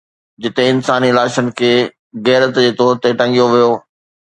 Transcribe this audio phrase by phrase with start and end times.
[0.43, 3.71] جتي انساني لاشن کي عبرت جي طور تي ٽنگيو ويو.